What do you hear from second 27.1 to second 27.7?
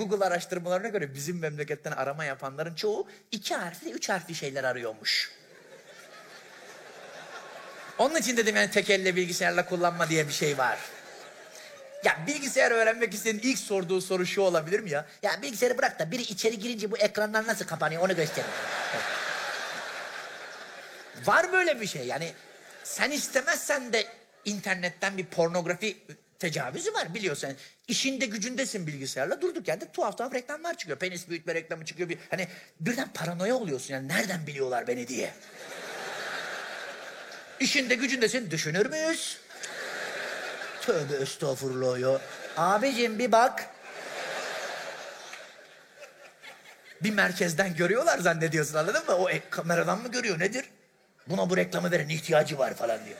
biliyorsun.